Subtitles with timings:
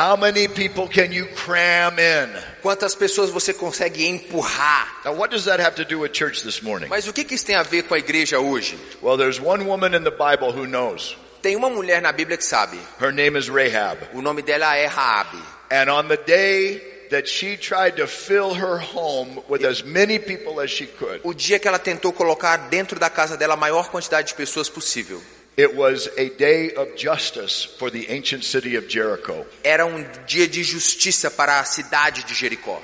[0.00, 2.30] How many people can you cram in?
[2.62, 5.02] Quantas pessoas você consegue empurrar?
[5.04, 6.88] Now, what does that have to do with church this morning?
[6.88, 8.78] Mas o que, que isso tem a ver com a igreja hoje?
[9.02, 11.18] Well, there's one woman in the Bible who knows.
[11.42, 12.78] Tem uma mulher na Bíblia que sabe.
[12.98, 13.98] Her name is Rahab.
[14.14, 15.36] O nome dela é Raabe.
[15.70, 16.80] And on the day
[17.10, 21.34] that she tried to fill her home with as many people as she could, O
[21.34, 25.20] dia que ela tentou colocar dentro da casa dela a maior quantidade de pessoas possível.
[25.60, 29.44] It was a day of justice for the ancient city of Jericho.
[29.62, 32.80] Era um dia de justiça para a cidade de Jericó.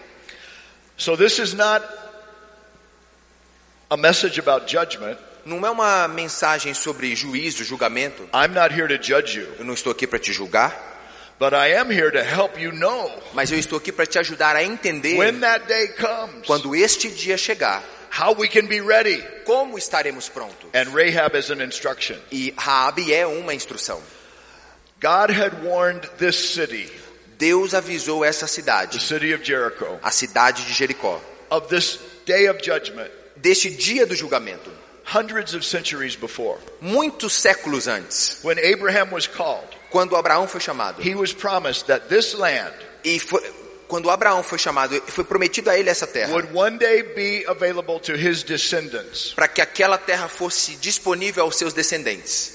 [0.99, 1.83] So this is not
[3.91, 5.19] a message about judgment.
[5.47, 8.23] Não é uma mensagem sobre juízo, julgamento.
[8.35, 10.75] I'm not here to judge you, Eu não estou aqui para te julgar,
[11.39, 14.57] but I am here to help you know mas eu estou aqui para te ajudar
[14.57, 17.83] a entender when that day comes, quando este dia chegar,
[18.19, 19.23] how we can be ready.
[19.45, 20.71] como estaremos prontos.
[20.75, 22.19] And Rahab is an instruction.
[22.31, 24.01] E Raabe é uma instrução.
[25.01, 26.91] God had warned this city,
[27.39, 32.47] Deus avisou essa the cidade, city of Jericho, a cidade de Jericó, of this day
[32.47, 34.71] of judgment deste dia do julgamento,
[35.05, 36.59] hundreds of centuries before.
[36.81, 41.01] muitos séculos antes, When Abraham was called, quando Abraão foi chamado.
[41.03, 42.73] he was promised that this land
[43.05, 43.43] E foi,
[43.89, 47.99] quando Abraão foi chamado, foi prometido a ele essa terra, would one day be available
[48.01, 49.33] to his descendants.
[49.35, 52.55] para que aquela terra fosse disponível aos seus descendentes.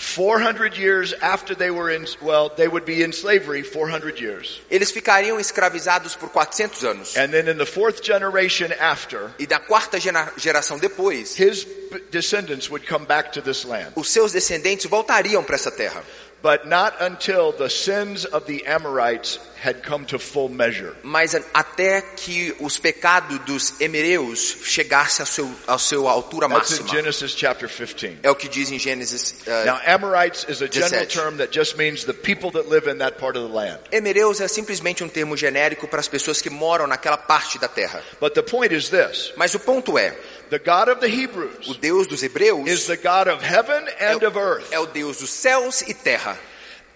[0.00, 4.60] 400 years after they were in, well, they would be in slavery 400 years.
[4.70, 7.16] Eles ficariam escravizados por 400 anos.
[7.16, 11.66] And then in the fourth generation after, E da quarta gera- geração depois, his
[12.12, 13.88] descendants would come back to this land.
[13.96, 16.04] os seus descendentes voltariam para essa terra.
[16.40, 20.94] But not until the sins of the Amorites had come to full measure.
[21.02, 26.82] Mas até que os pecados dos emereus chegasse ao seu, ao seu altura That's in
[26.84, 26.88] máxima.
[26.96, 28.18] Genesis chapter 15.
[28.22, 29.34] É o que diz em Gênesis.
[29.48, 31.12] eh, Now, Amorites is a general 17.
[31.12, 33.80] term that just means the people that live in that part of the land.
[33.90, 38.00] Emereus é simplesmente um termo genérico para as pessoas que moram naquela parte da terra.
[38.20, 40.16] But the point is this Mas o ponto é,
[40.50, 44.12] the God of the o Hebrews Deus dos hebreus is the God of heaven é
[44.12, 44.72] and of o, earth.
[44.72, 46.38] é o Deus dos céus e terra.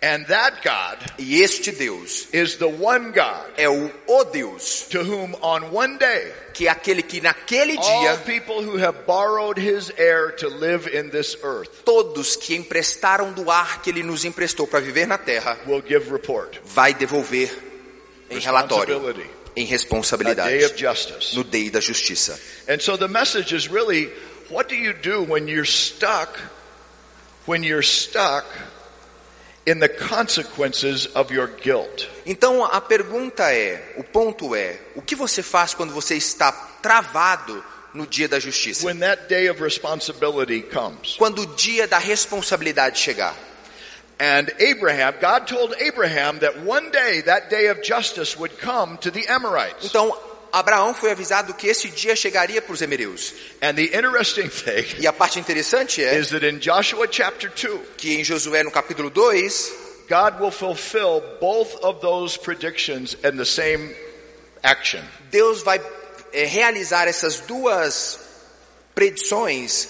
[0.04, 4.98] And that God E este Deus is the one God é o, o Deus, to
[5.04, 9.92] whom on one day que é aquele que naquele dia people who have borrowed his
[9.96, 14.66] air to live in this earth todos que emprestaram do ar que ele nos emprestou
[14.66, 16.58] para viver na terra will give report.
[16.64, 17.56] vai devolver
[18.28, 19.00] em relatório.
[19.56, 20.72] Em responsabilidade,
[21.34, 22.38] no day da justiça.
[22.68, 24.10] And so the message is really
[24.50, 26.38] what do you do when you're stuck
[27.46, 28.46] when you're stuck
[29.66, 32.06] in the consequences of your guilt?
[32.26, 36.52] Então a pergunta é, o ponto é, o que você faz quando você está
[36.82, 37.64] travado
[37.94, 38.86] no dia da justiça?
[38.86, 41.16] When that day of responsibility comes.
[41.16, 43.36] Quando o dia da responsabilidade chegar.
[44.22, 49.10] And Abraham, God told Abraham that one day that day of justice would come to
[49.10, 49.84] the Amorites.
[49.84, 50.16] Então
[50.52, 53.34] Abraão foi avisado que esse dia chegaria para os emereus.
[53.60, 57.80] And the interesting thing E a parte interessante é is that in Joshua chapter 2,
[57.96, 63.44] que em Josué no capítulo 2, God will fulfill both of those predictions in the
[63.44, 63.92] same
[64.62, 65.02] action.
[65.32, 65.80] Deus vai
[66.32, 68.20] eh, realizar essas duas
[68.94, 69.88] predições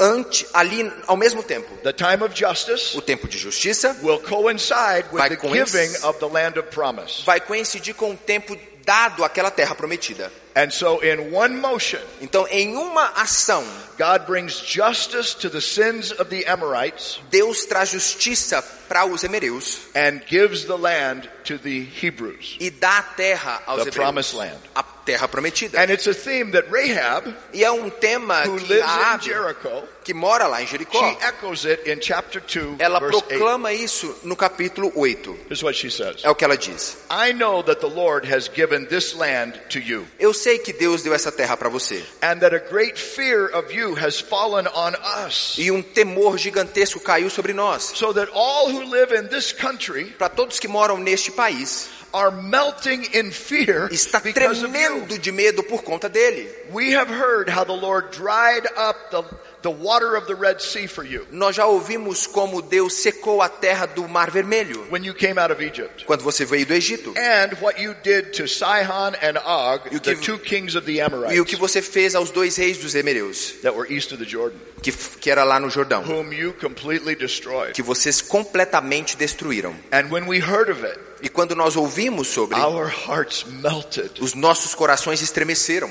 [0.00, 1.76] ante, ali ao mesmo tempo.
[1.82, 5.94] The time of justice O tempo de justiça will coincide with Vai the coinc- giving
[6.04, 7.22] of the land of promise.
[7.24, 10.32] vai coincidir com o tempo dado àquela terra prometida.
[10.56, 13.62] And so in one motion, Então, em uma ação,
[13.96, 19.78] God brings justice to the sins of the Amorites Deus traz justiça para os emereus
[19.94, 23.94] and gives the land to the Hebrews, e dá a terra aos the hebreus.
[23.94, 24.58] promised land.
[24.74, 25.78] A terra prometida.
[25.78, 29.24] And it's a theme that Rahab, E é um tema who que lives in Raabe,
[29.24, 33.28] Jericho, que mora lá em Jericó, she echoes it in chapter 2, ela verse 8.
[33.28, 35.32] proclama isso no capítulo 8.
[35.48, 36.22] This is what she says.
[36.24, 36.96] É o que ela diz.
[37.10, 41.02] I know that the Lord has given this land to you, Eu sei que Deus
[41.02, 42.02] deu essa terra para você.
[42.22, 44.94] and that a great fear of you has fallen on
[45.26, 47.92] us, E um temor gigantesco caiu sobre nós.
[47.94, 52.30] so that all who live in this country Para todos que moram neste país, are
[52.30, 56.48] melting in fear está tremendo de medo por conta dele.
[56.72, 59.22] We have heard how the Lord dried up the,
[59.62, 63.48] the water of the Red Sea for you Nós já ouvimos como Deus secou a
[63.48, 66.04] terra do Mar Vermelho when you came out of Egypt.
[66.06, 67.10] quando você veio do Egito.
[67.16, 70.92] And what you did to Sihon and Og, You the give- two kings of the
[70.98, 74.22] E o Amorites que você fez aos dois reis dos Emereus, that were east of
[74.22, 77.72] the Jordan, que, que era lá no Jordão, whom you completely destroyed.
[77.74, 79.74] que vocês completamente destruíram.
[79.92, 84.32] And when we heard of it, E quando nós ouvimos sobre, our hearts melted os
[84.32, 85.90] nossos corações estremeceram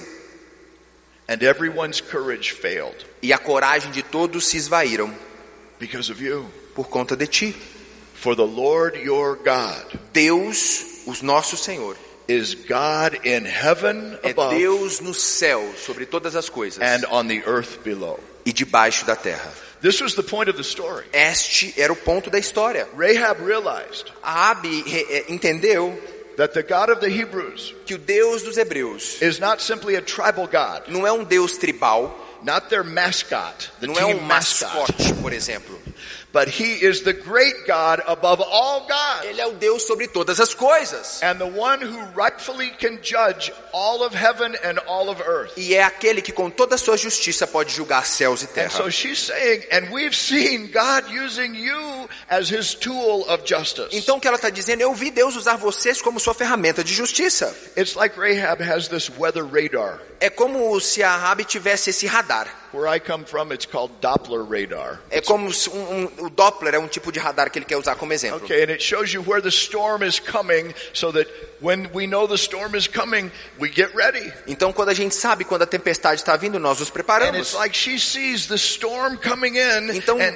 [1.29, 5.13] and everyone's courage failed e a coragem de todos se esvaíram
[5.79, 6.45] because of you.
[6.75, 7.55] por conta de ti.
[8.15, 11.95] For the Lord your God Deus, o nosso Senhor,
[12.27, 17.27] is God in heaven é above Deus no céu, sobre todas as coisas, and on
[17.27, 18.19] the earth below.
[18.45, 19.51] e debaixo da terra.
[19.81, 21.05] This was the point of the story.
[21.13, 22.85] Este era o ponto da história.
[22.97, 25.97] Rahab realized re- eh, entendeu
[26.39, 30.01] that the God of the Hebrews que o Deus dos hebreus is not simply a
[30.01, 34.24] tribal God, não é um Deus tribal, not their mascot, the não é um team
[34.25, 35.78] mascot, mascote, por exemplo.
[36.31, 39.25] But he is the great God above all gods.
[39.25, 41.21] Ele é o Deus sobre todas as coisas.
[41.23, 45.53] And the one who rightfully can judge all of heaven and all of earth.
[45.57, 48.69] E é aquele que com toda a sua justiça pode julgar céus e And terra.
[48.69, 53.89] so she's saying, and we've seen God using you as his tool of justice.
[53.91, 56.93] Então o que ela está dizendo, eu vi Deus usar vocês como sua ferramenta de
[56.93, 57.55] justiça.
[57.75, 59.99] It's like Rahab has this weather radar.
[60.19, 62.58] É como se a Rabi tivesse esse radar.
[62.71, 65.00] Where I come from, it's called Doppler radar.
[65.10, 67.95] É como um, um- o Doppler é um tipo de radar que ele quer usar
[67.95, 68.45] como exemplo.
[68.45, 71.27] Okay, and it shows you where the storm is coming so that
[71.62, 74.31] when we know the storm is coming, we get ready.
[74.48, 77.54] Então quando a gente sabe quando a tempestade está vindo, nós nos And it's preparamos.
[77.56, 80.36] like she sees the storm coming in Então and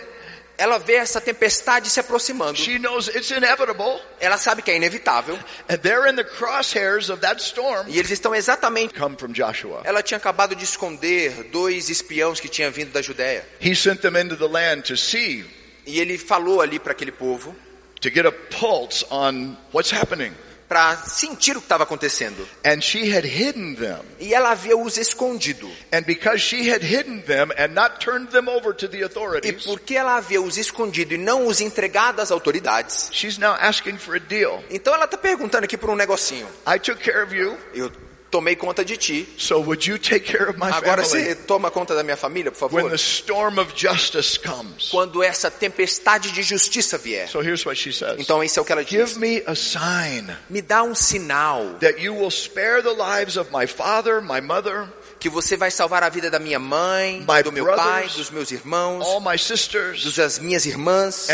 [0.64, 2.58] ela vê essa tempestade se aproximando.
[2.58, 4.00] she knows it's inevitable.
[4.20, 5.38] Ela sabe que é inevitável.
[5.70, 7.86] And they're in the crosshairs of that storm.
[7.90, 8.94] E eles estão exatamente.
[8.94, 9.82] Come from Joshua.
[9.84, 13.46] Ela tinha acabado de esconder dois espiãos que tinham vindo da Judéia.
[13.60, 15.46] He sent them into the land to see,
[15.86, 17.54] E ele falou ali para aquele povo
[18.00, 20.32] to get a pulse on what's happening.
[20.68, 22.48] Para sentir o que estava acontecendo.
[22.66, 24.00] And she had hidden them.
[24.20, 25.70] E ela havia os escondido.
[25.92, 29.04] And because she had hidden them and not turned them over to the
[29.44, 33.98] E porque ela havia os escondido e não os entregado às autoridades, she's now asking
[33.98, 34.64] for a deal.
[34.70, 36.48] então ela está perguntando aqui por um negocinho.
[36.68, 37.92] I took care of you, Eu
[38.34, 39.28] tomei conta de ti.
[39.38, 42.52] so would you take care of my Agora family você toma conta da minha família,
[42.52, 42.90] por when favor?
[42.90, 44.90] the storm of justice comes?
[44.90, 47.28] Quando essa tempestade de justiça vier.
[47.30, 48.16] So here's what she says.
[48.20, 49.18] Então isso é o que ela Give diz.
[49.18, 53.68] me a sign Me dá um sinal that you will spare the lives of my
[53.68, 54.88] father, my mother,
[55.24, 58.30] que você vai salvar a vida da minha mãe, My do meu pai, brothers, dos
[58.30, 61.30] meus irmãos, all my sisters, das minhas irmãs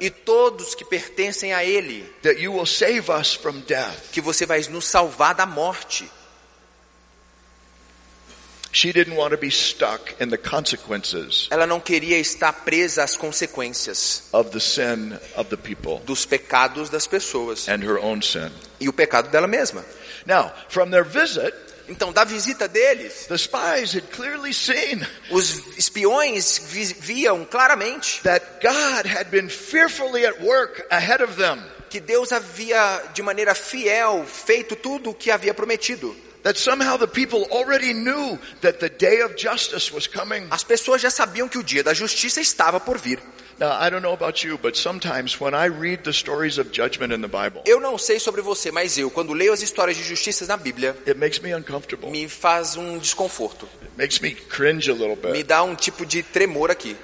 [0.00, 4.10] e todos que pertencem a ele, that you will save us from death.
[4.10, 6.10] que você vai nos salvar da morte.
[8.72, 13.16] She didn't want to be stuck in the consequences Ela não queria estar presa às
[13.16, 18.50] consequências of the sin of the people dos pecados das pessoas and her own sin.
[18.80, 19.84] e o pecado dela mesma.
[20.26, 21.54] Now, from their visit,
[21.86, 28.42] Então, da visita deles, the spies had clearly seen os espiões vi- viam claramente that
[28.62, 31.62] God had been fearfully at work ahead of them.
[31.90, 36.16] que Deus havia, de maneira fiel, feito tudo o que havia prometido.
[36.42, 40.46] That somehow the people already knew that the day of justice was coming.
[40.50, 43.20] As pessoas já sabiam que o dia da justiça estava por vir.
[43.58, 47.12] Now, I don't know about you, but sometimes when I read the stories of judgment
[47.12, 50.02] in the Bible, Eu não sei sobre você, mas eu, quando leio as histórias de
[50.02, 52.10] justiça na Bíblia, it makes me uncomfortable.
[52.10, 53.68] me faz um desconforto.
[53.82, 56.96] It makes me cringe a little Me dá um tipo de tremor aqui.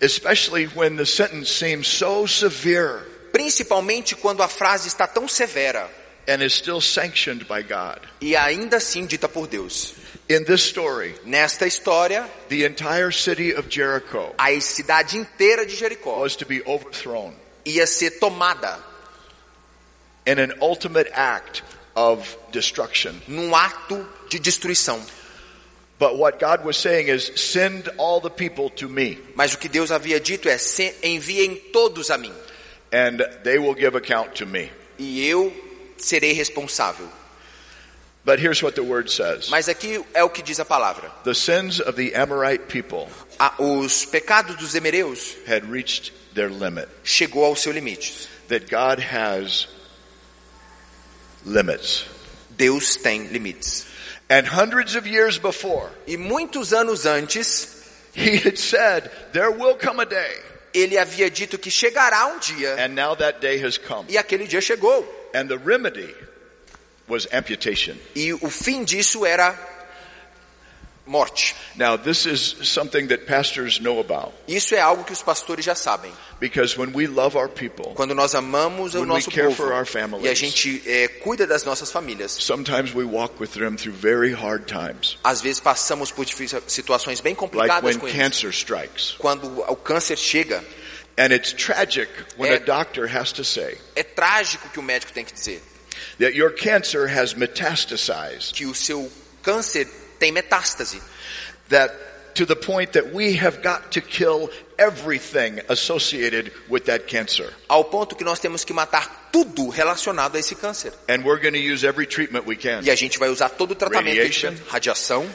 [0.00, 5.88] Especially when the sentence seems so severe Principalmente quando a frase está tão severa
[6.28, 7.98] and is still sanctioned by God.
[8.20, 9.94] e ainda assim dita por Deus.
[10.34, 16.20] In this story, Nesta história, the entire city of Jericho a cidade inteira de Jericó
[16.20, 17.34] was to be overthrown
[17.66, 18.78] ia ser tomada
[20.26, 21.62] in an ultimate act
[21.94, 23.20] of destruction.
[23.28, 24.98] num acto de destruição.
[25.98, 29.68] But what God was saying is, send all the people to me, Mas o que
[29.68, 32.32] Deus havia dito é: "Se- enviem todos a mim,
[32.90, 34.70] and they will give account to me.
[34.98, 35.52] e eu
[35.98, 37.06] serei responsável.
[38.24, 41.34] But here's what the word says Mas aqui é o que diz a palavra: The
[41.34, 43.08] sins of the Amorite people
[43.40, 46.88] A- os pecados dos emereus had reached their limit.
[47.02, 48.28] chegou ao seu limite.
[48.48, 49.66] That God has
[51.44, 52.04] limits.
[52.56, 53.86] Deus tem limites.
[54.30, 57.80] And hundreds of years before, E muitos anos antes,
[58.14, 60.36] He had said, There will come a day.
[60.74, 64.06] ele havia dito que chegará um dia, And now that day has come.
[64.08, 65.04] e aquele dia chegou.
[65.34, 66.14] And the remedy
[67.12, 67.96] was amputation.
[68.14, 69.54] E o fim disso era
[71.04, 71.54] morte.
[71.76, 74.32] Now, this is something that pastors know about.
[74.46, 76.12] Isso é algo que os pastores já sabem.
[76.40, 79.84] Because when we love our people, Quando nós amamos o nosso care povo for our
[79.84, 80.24] families.
[80.24, 84.32] e a gente eh, cuida das nossas famílias, sometimes we walk with them through very
[84.32, 85.18] hard times.
[85.24, 86.24] às vezes passamos por
[86.68, 88.16] situações bem Like complicadas when com eles.
[88.20, 89.14] cancer strikes.
[89.18, 90.62] Quando o câncer chega,
[91.18, 95.12] And it's tragic when É- a doctor has to say é trágico que o médico
[95.12, 95.62] tem que dizer
[96.18, 99.10] that your cancer has metastasized, que o seu
[99.42, 99.86] câncer
[100.18, 101.00] tem metástase,
[101.68, 101.92] that
[102.34, 107.52] to the point that we have got to kill everything associated with that cancer.
[107.68, 110.92] Ao ponto que nós temos que matar tudo relacionado a esse câncer.
[111.08, 112.82] And we're going to use every treatment we can.
[112.84, 114.54] E a gente vai usar todo o tratamento, Radiation.
[114.68, 115.28] radiação,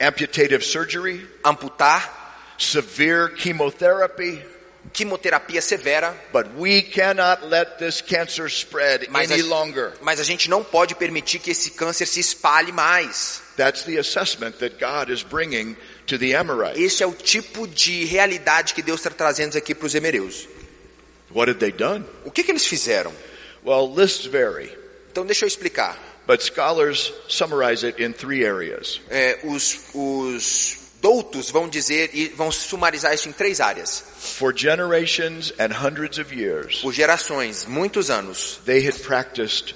[0.00, 4.42] Amputative surgery, amputar, severe chemotherapy,
[4.92, 9.92] quimioterapia severa, but we cannot let this cancer spread mas any a, longer.
[10.02, 13.42] mas a gente não pode permitir que esse câncer se espalhe mais.
[16.76, 20.48] Esse é o tipo de realidade que Deus está trazendo aqui para os emereus.
[22.24, 23.12] O que, que eles fizeram?
[23.64, 24.70] Well, lists vary,
[25.10, 25.98] Então deixa eu explicar.
[26.26, 29.00] but scholars summarize it in three areas.
[29.10, 34.02] É, os, os doutos vão dizer e vão sumarizar isso em três áreas.
[34.38, 39.74] For generations and hundreds of years, Por gerações, muitos anos, they had practiced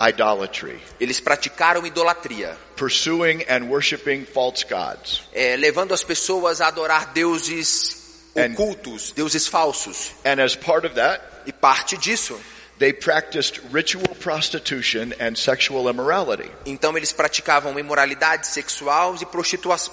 [0.00, 5.22] idolatry, eles praticaram idolatria, pursuing and worshiping false gods.
[5.32, 8.02] é, levando as pessoas a adorar deuses
[8.36, 10.10] And- ocultos, deuses falsos.
[10.24, 12.36] And as part of that, E parte disso,
[12.78, 19.26] they practiced ritual prostitution and sexual immorality, então eles praticavam imoralidade sexual e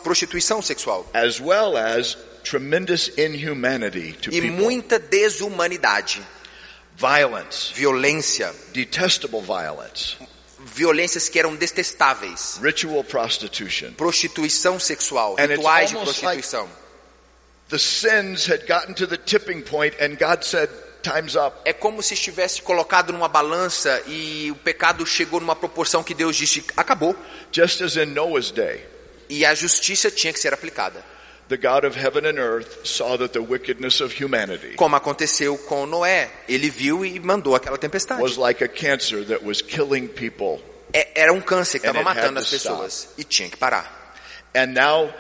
[0.04, 1.06] prostituição sexual.
[1.14, 4.58] as well as tremendous inhumanity to E people.
[4.58, 6.22] muita desumanidade,
[6.98, 10.18] Violence, violência, detestable violence,
[10.60, 12.60] violências que eram detestáveis.
[12.62, 13.92] ritual prostitution.
[13.94, 16.70] Prostituição sexual, And rituais de prostituição.
[17.70, 20.70] The sins had gotten to the tipping point and God said,
[21.01, 21.58] time's up.
[21.65, 26.36] É como se estivesse colocado numa balança e o pecado chegou numa proporção que Deus
[26.36, 27.15] disse acabou.
[27.51, 28.86] Just as in Noah's day,
[29.29, 31.03] E a justiça tinha que ser aplicada.
[31.50, 35.86] the God of heaven and earth saw that the wickedness of humanity Como aconteceu com
[35.86, 36.29] Noé.
[36.48, 38.22] Ele viu e mandou aquela tempestade.
[38.22, 40.63] was like a cancer that was killing people.
[40.93, 43.10] É- Era um câncer que estava matando as pessoas.
[43.17, 44.00] E tinha que parar.
[44.55, 45.13] And now,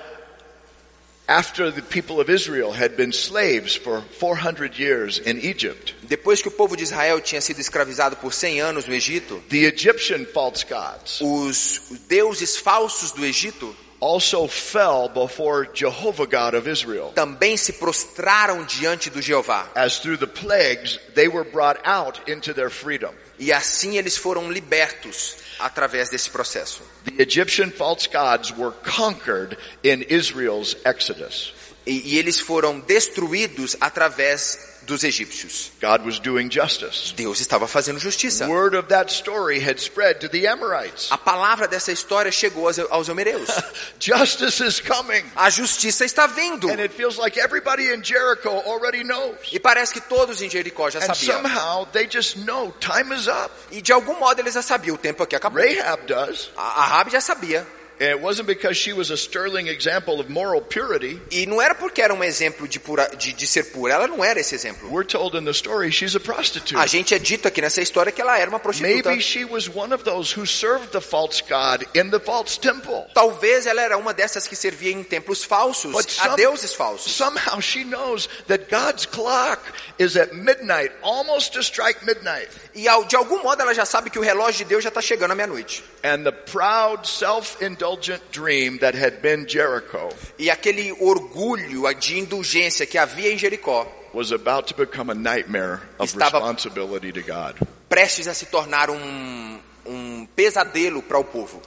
[6.03, 9.65] Depois que o povo de Israel tinha sido escravizado por 100 anos no Egito, the
[9.65, 17.11] Egyptian false gods os deuses falsos do Egito also fell before Jehovah God of Israel.
[17.13, 19.69] também se prostraram diante do Jeová.
[19.75, 23.13] As through the plagues, they were brought out into their freedom.
[23.37, 26.81] E assim eles foram libertos através desse processo.
[27.05, 31.53] The Egyptian false gods were conquered in Israel's exodus.
[31.85, 35.71] E, e eles foram destruídos através dos egípcios.
[35.81, 37.13] God was doing justice.
[37.15, 38.47] Deus estava fazendo justiça.
[38.47, 41.11] Word of that story had spread to the Amorites.
[41.11, 43.07] A palavra dessa história chegou aos, aos.
[43.99, 45.23] Justice is coming.
[45.35, 46.69] A justiça está vindo.
[46.69, 49.35] And it feels like everybody in Jericho already knows.
[49.51, 51.41] E parece que todos em Jericó já And sabiam.
[51.41, 53.51] somehow they just know time is up.
[53.71, 55.61] E de algum modo eles já sabiam, o tempo aqui acabou.
[55.61, 56.51] Rahab does.
[56.57, 57.65] A, a Rabi já sabia.
[58.01, 61.21] And it wasn't because she was a sterling example of moral purity.
[61.29, 63.93] E não era porque era um exemplo de, pura, de, de ser pura.
[63.93, 64.89] Ela não era esse exemplo.
[64.89, 66.75] We're told in the story she's a prostitute.
[66.75, 69.09] A gente é dito aqui nessa história que ela era uma prostituta.
[69.09, 73.05] Maybe she was one of those who served the false god in the false temple.
[73.13, 77.11] Talvez ela era uma dessas que servia em templos falsos, But a some- deuses falsos.
[77.13, 79.61] Somehow she knows that God's clock
[79.99, 82.49] is at midnight, almost to strike midnight.
[82.73, 85.31] E de algum modo ela já sabe que o relógio de Deus já está chegando
[85.31, 85.83] à meia-noite.
[86.03, 90.09] And the proud, self-indulgent dream that had been Jericho
[90.39, 95.81] E aquele orgulho de indulgência que havia em Jericó, was about to become a nightmare
[95.99, 97.55] of Estava- responsibility to God.
[97.89, 101.61] prestes a se tornar um, um pesadelo para o povo.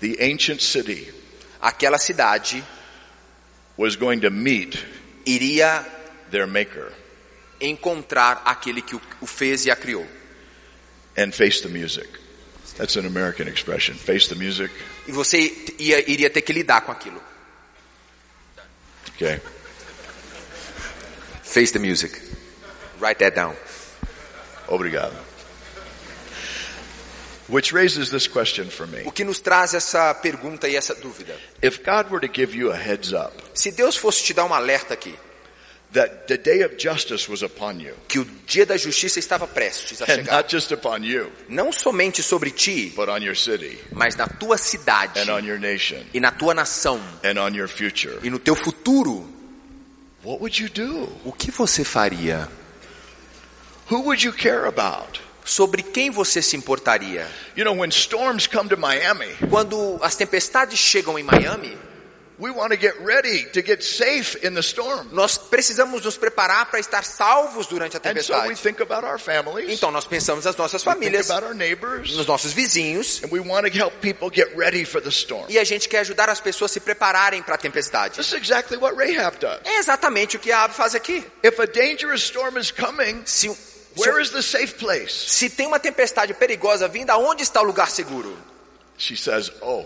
[0.00, 1.12] The ancient city
[1.60, 2.62] Aquela cidade
[3.76, 4.78] was going to meet
[5.26, 5.84] iria
[6.30, 6.92] their maker
[7.60, 10.06] encontrar aquele que o fez e a criou.
[11.18, 12.08] And face the music.
[12.76, 13.96] That's an American expression.
[13.96, 14.70] Face the music.
[15.06, 17.20] E você ia, iria ter que lidar com aquilo.
[19.16, 19.40] Okay.
[21.42, 22.12] Face the music.
[23.00, 23.56] Write that down.
[24.68, 25.14] Obrigado.
[27.48, 29.02] Which raises this question for me.
[29.06, 31.34] O que nos traz essa pergunta e essa dúvida?
[31.62, 34.52] If God were to give you a heads up Se Deus fosse te dar um
[34.52, 35.18] alerta aqui,
[35.92, 40.02] that the day of justice was upon you, que o dia da justiça estava prestes
[40.02, 43.78] a and chegar, not just upon you, não somente sobre ti, but on your city
[43.92, 47.68] mas na tua cidade and on your nation e na tua nação and on your
[47.68, 49.26] future, e no teu futuro,
[50.22, 51.08] what would you do?
[51.24, 52.48] o que você faria?
[53.90, 55.22] Who would you care about?
[55.44, 57.26] Sobre quem você se importaria?
[57.56, 61.74] You know, when storms come to Miami, Quando as tempestades chegam em Miami,
[65.10, 68.62] Nós precisamos nos preparar para estar salvos durante a And so we tempestade.
[68.62, 72.14] think about our families, Então nós pensamos nas nossas we think famílias, about our neighbors,
[72.14, 75.46] nos nossos vizinhos, and we want to help people get ready for the storm.
[75.48, 78.16] e a gente quer ajudar as pessoas a se prepararem para a tempestade.
[78.16, 79.60] This is exactly what Rahab does.
[79.64, 81.24] É exatamente o que a Ab faz aqui.
[81.42, 83.48] If a dangerous storm is coming, se,
[83.96, 85.12] where is the safe place?
[85.30, 88.36] se tem uma tempestade perigosa vindo, aonde está o lugar seguro?
[88.96, 89.84] She says, Oh,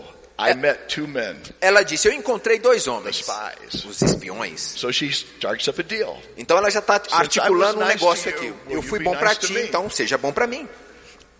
[0.49, 3.85] I met two men, Ela disse: Eu encontrei dois homens, spies.
[3.85, 4.59] os espiões.
[4.77, 6.21] So she starts up a deal.
[6.37, 8.53] Então ela já está articulando um nice negócio aqui.
[8.69, 10.67] Eu fui bom nice para ti, então seja bom para mim.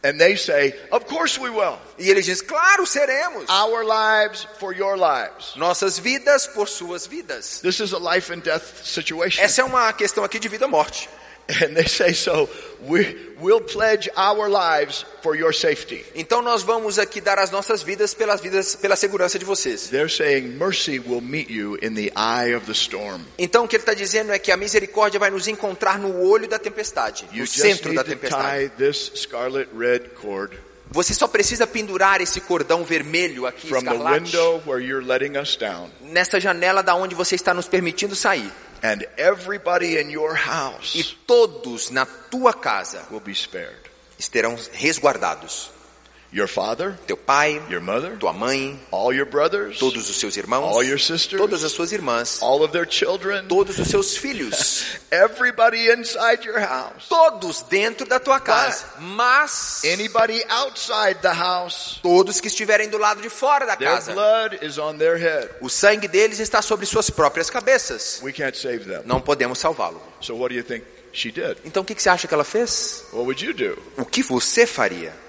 [0.05, 1.77] And they say, Of course we will.
[1.97, 3.49] E ele diz: Claro, seremos.
[3.49, 5.55] Our lives for your lives.
[5.55, 7.59] Nossas vidas por suas vidas.
[7.61, 9.41] This is a life and death situation.
[9.41, 11.09] Essa é uma questão aqui de vida ou morte.
[11.61, 12.47] And they say, So
[12.87, 16.03] we, we'll pledge our lives for your safety.
[16.15, 19.89] Então nós vamos aqui dar as nossas vidas pelas vidas, pela segurança de vocês.
[19.89, 23.21] They're saying mercy will meet you in the eye of the storm.
[23.37, 26.47] Então o que ele está dizendo é que a misericórdia vai nos encontrar no olho
[26.47, 28.69] da tempestade, You no centro da tempestade.
[28.69, 30.57] tie this scarlet red cord
[30.91, 35.37] Você só precisa pendurar esse cordão vermelho aqui, from the escarlate, window where you're letting
[35.37, 35.89] us down.
[36.01, 38.49] nessa janela da onde você está nos permitindo sair.
[38.83, 43.89] And everybody in your E house todos na tua casa will be spared.
[44.19, 45.72] estarão resguardados.
[46.35, 50.63] Your father, Teu pai, your mother, tua mãe, all your brothers, todos os seus irmãos,
[50.63, 54.83] all your sisters, todas as suas irmãs, all of their children, todos os seus filhos,
[55.11, 57.07] everybody inside your house.
[57.07, 58.83] todos dentro da tua casa.
[58.99, 64.13] Mas Anybody outside the house, todos que estiverem do lado de fora da their casa,
[64.13, 65.51] blood is on their head.
[65.61, 68.19] o sangue deles está sobre suas próprias cabeças.
[68.23, 69.03] We can't save them.
[69.05, 70.01] Não podemos salvá-lo.
[70.19, 71.57] So what do you think she did?
[71.63, 73.03] Então o que que você acha que ela fez?
[73.13, 73.79] What would you do?
[73.97, 75.21] O que você faria?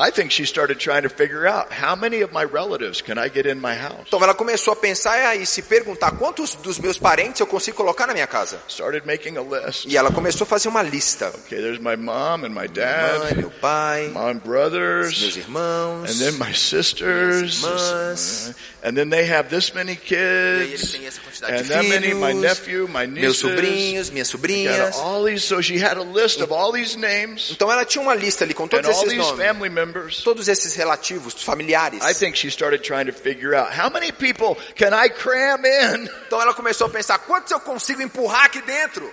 [0.00, 3.28] I think she started trying to figure out how many of my relatives can I
[3.28, 4.06] get in my house?
[4.06, 8.06] Então ela começou a pensar e se perguntar quantos dos meus parentes eu consigo colocar
[8.06, 8.60] na minha casa.
[8.68, 9.86] Started making a list.
[9.86, 11.26] E ela começou a fazer uma lista.
[11.46, 16.08] Okay, there's my mom and my Mãe, dad, meu pai, my meus brothers, irmãos.
[16.08, 18.54] and then my sisters, irmãs.
[18.84, 22.14] and then they have this many E kids, têm essa quantidade and de that many,
[22.14, 24.94] my filhos, nephew, my meus sobrinhos, minhas sobrinhas.
[24.96, 25.42] all these.
[25.44, 28.54] So she had a list of all these names Então ela tinha uma lista ali
[28.54, 30.22] com todos esses nomes, members.
[30.22, 32.02] todos esses relativos, familiares.
[32.02, 36.08] I think she started trying to figure out how many people can I cram in
[36.26, 39.12] Então ela começou a pensar quantos eu consigo empurrar aqui dentro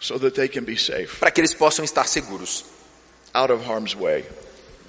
[0.00, 2.64] so that they can be safe, para que eles possam estar seguros,
[3.32, 4.24] out of harm's way.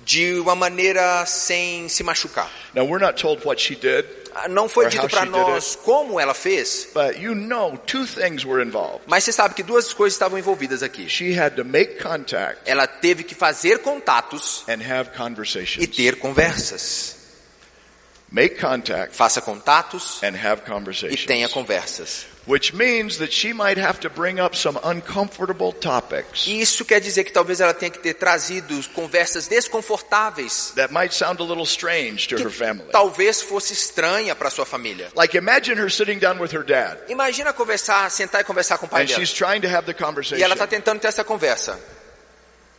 [0.03, 2.49] de uma maneira sem se machucar.
[2.73, 4.05] Now we're not told what she did,
[4.49, 9.01] Não foi dito para nós como ela fez, but you know two things were involved.
[9.07, 11.09] mas você sabe que duas coisas estavam envolvidas aqui.
[11.09, 14.65] She had to make contact Ela teve que fazer contatos
[15.79, 17.15] e ter conversas.
[18.29, 20.19] Make contact Faça contatos
[21.09, 22.25] e tenha conversas.
[22.47, 27.23] Which means that she might have to bring up some uncomfortable topics isso quer dizer
[27.23, 32.27] que talvez ela tenha que ter trazido conversas desconfortáveis, that might sound a little strange
[32.27, 32.87] to her family.
[32.91, 35.09] talvez fosse estranha para sua família.
[35.15, 38.89] Like imagine her sitting down with her dad Imagina conversar, sentar e conversar com o
[38.89, 39.19] pai and dela.
[39.19, 40.51] she's trying to have the E ela conversation.
[40.53, 41.79] está tentando ter essa conversa.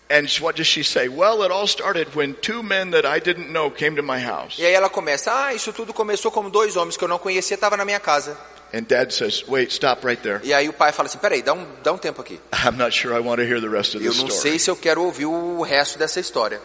[0.09, 1.09] And what does she say?
[1.09, 4.57] Well, it all started when two men that I didn't know came to my house.
[4.57, 7.57] E aí ela começa, ah, isso tudo começou como dois homens que eu não conhecia
[7.57, 8.39] estavam na minha casa.
[8.77, 10.39] And dad says, wait, stop right there.
[10.45, 12.39] E aí o pai fala assim, peraí, dá um, dá um tempo aqui.
[12.53, 14.51] I'm not sure I want to hear the rest of Eu this não story.
[14.51, 16.61] sei se eu quero ouvir o resto dessa história.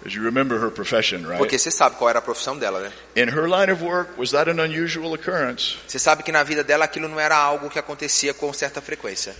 [0.00, 1.38] Because you remember her profession, right?
[1.38, 2.92] Porque você sabe qual era a profissão dela, né?
[3.14, 5.76] In her line of work, was that an unusual occurrence?
[5.86, 9.36] Você sabe que na vida dela aquilo não era algo que acontecia com certa frequência.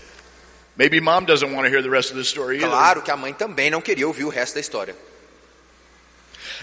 [0.77, 2.69] Maybe mom doesn't want to hear the rest of the story either.
[2.69, 4.95] Claro que a mãe também não queria ouvir o resto da história.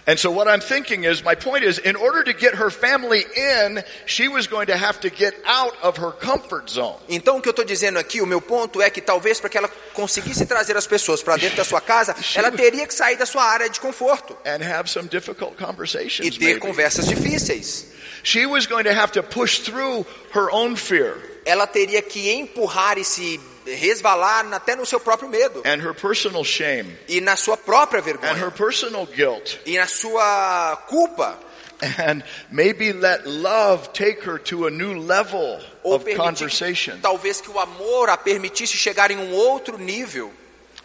[0.07, 3.25] And so what I'm thinking is, my point is, in order to get her family
[3.37, 6.97] in, she was going to have to get out of her comfort zone.
[7.09, 9.59] Então o que eu estou dizendo aqui, o meu ponto é que talvez para que
[9.59, 13.27] ela conseguisse trazer as pessoas para dentro da sua casa, ela teria que sair da
[13.27, 16.39] sua área de conforto and have some difficult e conversations.
[16.39, 16.61] ter maybe.
[16.61, 17.87] conversas difíceis.
[18.23, 22.99] She was going to have to push through her own fear Ela teria que empurrar
[22.99, 27.57] e se resvalar até no seu próprio medo and her personal shame e na sua
[27.57, 31.38] própria and vergonha guilt e na sua culpa
[31.83, 37.40] and maybe let love take her to a new level ou of conversation, que, talvez
[37.40, 40.33] que o amor a permitisse chegar em um outro nível,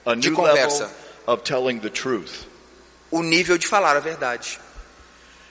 [0.05, 0.91] a de conversa.
[1.27, 2.45] of telling the truth.
[3.11, 4.59] o nível de falar a verdade.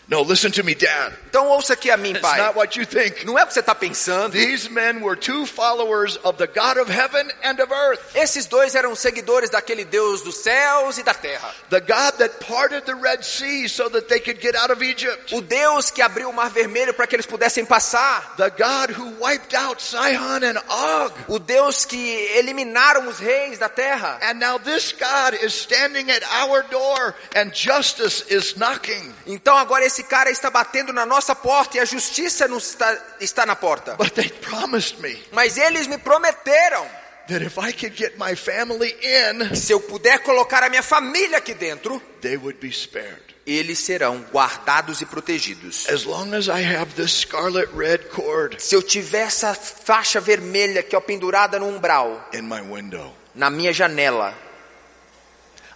[0.07, 1.15] No, listen to me, Dad.
[1.31, 2.39] Então ouça aqui a mim, It's pai.
[2.39, 3.25] not what you think.
[3.25, 4.33] Não é o que você está pensando.
[4.33, 8.01] These men were two followers of the God of heaven and of earth.
[8.15, 11.51] Esses dois eram seguidores daquele Deus dos céus e da terra.
[11.71, 15.35] The God that parted the Red Sea so that they could get out of Egypt.
[15.35, 18.35] O Deus que abriu o mar vermelho para que eles pudessem passar.
[18.37, 21.13] The God who wiped out Sihon and Og.
[21.29, 21.97] O Deus que
[22.37, 24.19] eliminaram os reis da terra.
[24.23, 29.13] And now this God is standing at our door and justice is knocking.
[29.27, 33.47] Então agora esse cara está batendo na nossa porta e a justiça não está, está
[33.47, 33.95] na porta.
[33.95, 36.87] But they promised me Mas eles me prometeram
[37.29, 40.83] that if I could get my family in, que se eu puder colocar a minha
[40.83, 43.35] família aqui dentro, they would be spared.
[43.47, 45.87] eles serão guardados e protegidos.
[45.89, 52.43] As as cord Se eu tiver essa faixa vermelha que é pendurada no umbral, in
[52.43, 53.15] my window.
[53.35, 54.35] na minha janela,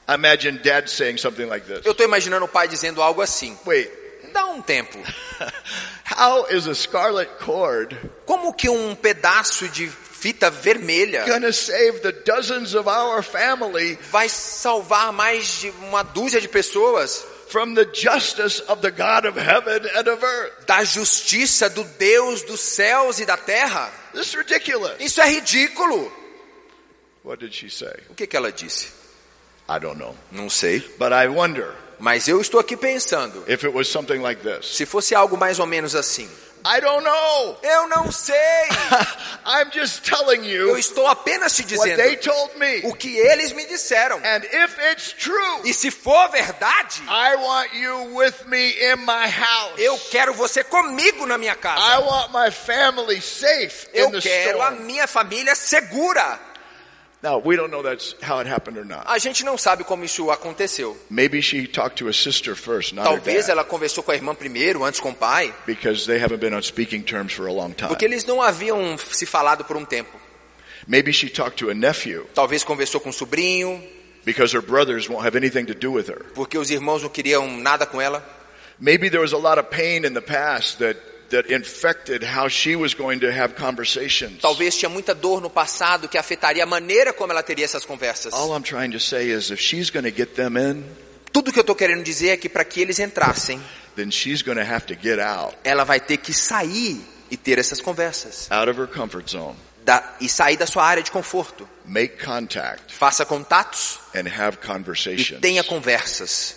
[0.07, 3.91] like eu estou imaginando o pai dizendo algo assim: Wait,
[4.29, 4.99] dá um tempo.
[6.17, 12.75] how is a scarlet cord Como que um pedaço de fita vermelha save the dozens
[12.75, 18.83] of our family vai salvar mais de uma dúzia de pessoas from the justice of
[18.83, 20.67] the God of heaven and of earth?
[20.67, 23.91] da justiça do Deus dos céus e da terra?
[24.13, 24.97] This is ridiculous.
[25.01, 26.13] Isso é ridículo.
[27.25, 27.93] What did she say?
[28.11, 28.89] O que, que ela disse?
[29.69, 30.17] I don't know.
[30.31, 30.81] Não sei.
[30.99, 33.45] But I wonder Mas eu estou aqui pensando.
[33.49, 34.77] if it was something like this.
[34.77, 36.29] Se fosse algo mais ou menos assim.
[36.67, 37.57] I don't know.
[37.63, 38.35] Eu não sei.
[39.47, 42.81] I'm just telling Eu you estou apenas te what they dizendo told me.
[42.85, 44.17] o que eles me disseram.
[44.19, 49.29] And if it's true, E se for verdade, I want you with me in my
[49.31, 49.79] house.
[49.79, 52.01] eu quero você comigo na minha I casa.
[52.01, 54.85] want my family safe in Eu the quero a storm.
[54.85, 56.41] minha família segura.
[57.21, 59.03] Now, we don't know that's how it happened or not.
[59.07, 60.97] A gente não sabe como isso aconteceu.
[61.11, 64.85] Maybe she talked to a sister first, not Talvez ela conversou com a irmã primeiro,
[64.85, 67.89] antes com o pai, because they haven't been on speaking terms for a long time.
[67.89, 70.17] porque eles não haviam se falado por um tempo.
[70.87, 73.83] Maybe she talked to a nephew, Talvez conversou com o sobrinho,
[74.25, 76.25] because her brothers won't have anything to do with her.
[76.35, 78.25] porque os irmãos não queriam nada com ela.
[78.79, 80.97] Maybe there was a lot of pain in the past that,
[81.31, 84.41] that infected how she was going to have conversations.
[84.41, 88.33] Talvez tinha muita dor no passado que afetaria a maneira como ela teria essas conversas.
[88.33, 90.85] All I'm trying to say is if she's going to get them in,
[91.33, 93.61] Tudo que eu estou querendo dizer é que para que eles entrassem,
[93.95, 96.99] then she's going to have to get out, ela vai ter que sair
[97.31, 98.51] e ter essas conversas.
[98.51, 101.69] out of her comfort zone, Da- e sair da sua área de conforto.
[101.85, 106.57] make contact, Faça contatos and have e conversations tenha conversas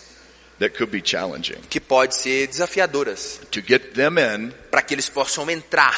[0.62, 1.60] that could be challenging.
[1.70, 3.42] que podem ser desafiadoras.
[3.52, 5.94] To get them in, Para que eles possam entrar,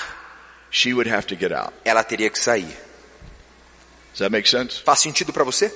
[0.71, 1.71] she would have to get out.
[1.85, 2.75] ela teria que sair.
[4.11, 4.81] Does that make sense?
[4.83, 5.71] Faz sentido para você?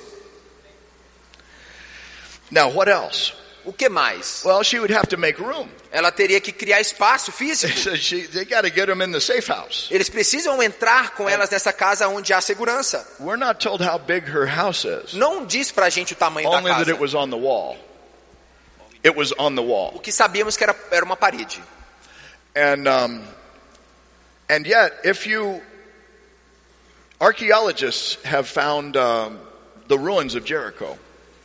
[2.51, 3.33] Now, what else?
[3.65, 4.43] O que mais?
[4.45, 5.67] Well, she would have to make room.
[5.91, 7.77] Ela teria que criar espaço físico.
[7.77, 9.89] So she, they get them in the safe house.
[9.91, 13.05] Eles precisam entrar com elas nessa casa onde há segurança.
[13.19, 16.55] We're not told how big her house is, Não diz pra gente o tamanho da
[16.57, 16.91] only that casa.
[16.91, 17.75] it was on the wall.
[19.07, 19.99] It was on the O wall.
[20.03, 21.63] que sabíamos que era, era uma parede.
[22.53, 23.23] And, um,
[24.49, 25.61] and yet, if you,
[27.21, 29.39] archaeologists have found um,
[29.87, 30.97] the ruins of Jericho.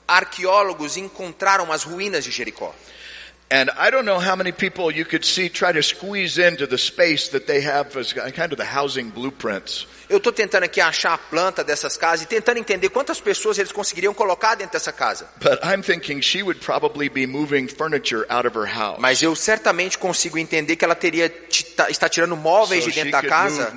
[0.08, 2.74] Arqueólogos encontraram as ruínas de Jericó.
[3.52, 6.78] And I don't know how many people you could see try to squeeze into the
[6.78, 9.86] space that they have as kind of the housing blueprints.
[10.08, 13.70] Eu estou tentando aqui achar a planta dessas casas e tentando entender quantas pessoas eles
[13.70, 15.28] conseguiriam colocar dentro dessa casa.
[15.38, 18.98] But I'm thinking she would probably be moving furniture out of her house.
[18.98, 21.30] Mas eu certamente consigo entender que ela teria
[21.90, 23.70] está tirando móveis so de dentro da casa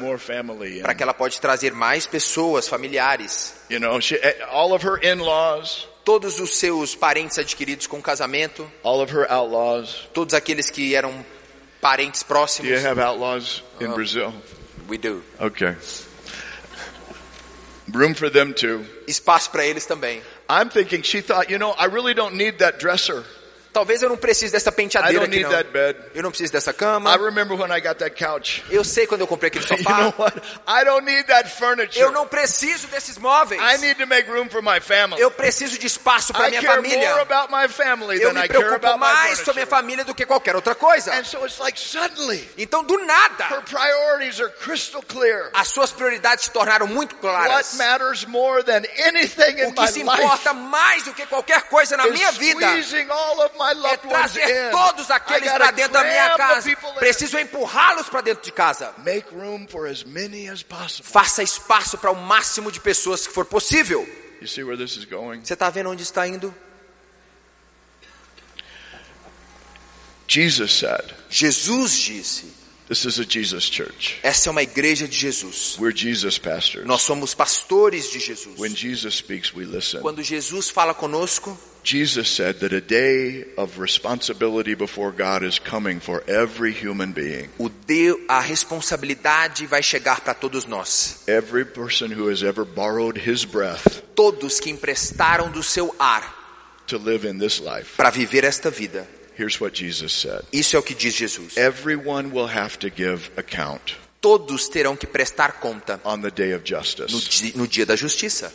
[0.81, 4.97] para que ela pode trazer mais pessoas, familiares, You know, she, eh, all of her
[4.97, 10.07] in-laws, todos os seus parentes adquiridos com casamento, all of her outlaws.
[10.13, 11.25] todos aqueles que eram
[11.81, 12.71] parentes Do próximos.
[12.71, 14.33] you have outlaws in Uh, Brazil?
[14.87, 15.23] We do.
[15.41, 15.75] Okay.
[17.91, 18.85] Room for them too.
[19.07, 20.21] Espaço para eles também.
[20.49, 23.23] I'm thinking she thought, you know, I really don't need that dresser.
[23.75, 25.51] Talvez eu não precise dessa penteadeira aqui não.
[26.13, 27.13] Eu não preciso dessa cama.
[27.17, 28.63] remember when I got that couch.
[28.69, 30.13] Eu sei quando eu comprei aquele sofá.
[30.17, 30.37] what?
[30.65, 31.99] I don't need that furniture.
[31.99, 33.61] Eu não preciso desses móveis.
[33.61, 35.21] I need to make room for my family.
[35.21, 37.17] Eu preciso de espaço para minha família.
[38.21, 41.13] Eu me preocupo mais com a minha família do que qualquer outra coisa.
[41.13, 45.49] And so it's like suddenly Então, do nada, her priorities are crystal clear.
[45.53, 47.73] as suas prioridades se tornaram muito claras.
[49.67, 52.67] O que se importa mais do que qualquer coisa na minha vida
[53.67, 56.75] é trazer todos aqueles para dentro da minha casa.
[56.99, 58.93] Preciso empurrá-los para dentro de casa.
[58.99, 61.09] Make room for as many as possible.
[61.09, 64.07] Faça espaço para o máximo de pessoas que for possível.
[64.41, 65.43] You see where this is going?
[65.43, 66.53] Você está vendo onde está indo?
[70.27, 72.45] Jesus said, Jesus disse:
[72.87, 74.19] This is a Jesus church.
[74.21, 75.77] essa é uma igreja de Jesus.
[75.79, 76.85] We're Jesus pastors.
[76.85, 78.59] Nós somos pastores de Jesus.
[78.59, 80.01] When Jesus speaks, we listen.
[80.01, 85.99] Quando Jesus fala conosco, Jesus said that a day of responsibility before God is coming
[85.99, 87.47] for every human being.
[87.59, 91.23] o Deu, a responsabilidade vai chegar para todos nós.
[91.27, 96.23] Every person who has ever borrowed his breath Todos que emprestaram do seu ar
[96.87, 97.95] to live in this life.
[97.97, 99.07] para viver esta vida.
[99.37, 100.41] Here's what Jesus said.
[100.51, 101.55] Isso é o que diz Jesus.
[101.55, 106.61] Everyone will have to give account Todos terão que prestar conta on the day of
[106.61, 107.29] no, justice.
[107.43, 108.51] di- no dia da justiça.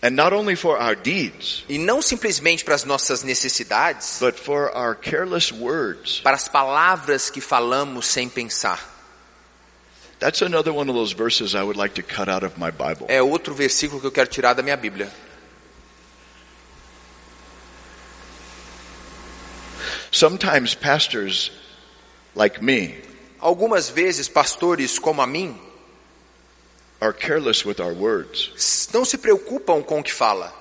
[0.00, 4.70] And not only for our deeds, E não simplesmente para as nossas necessidades, but for
[4.76, 6.20] our careless words.
[6.20, 8.78] para as palavras que falamos sem pensar.
[10.20, 13.06] That's another one of those verses I would like to cut out of my Bible.
[13.08, 15.10] É outro versículo que eu quero tirar da minha Bíblia.
[20.10, 21.50] Sometimes pastors
[22.34, 22.94] like me
[23.40, 25.56] Algumas vezes, pastores como a mim,
[27.00, 28.88] are careless with our words.
[28.92, 30.52] não se preocupam com o que fala.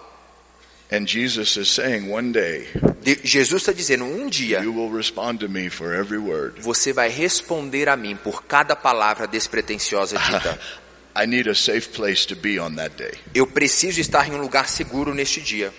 [0.90, 2.66] And Jesus is saying one day,
[3.02, 6.62] De- Jesus está dizendo, um dia you will respond to me for every word.
[6.62, 10.58] você vai responder a mim por cada palavra despretensiosa dita.
[11.14, 13.14] I need a safe place to be on that day.
[13.34, 15.74] Eu preciso estar em um lugar seguro neste dia.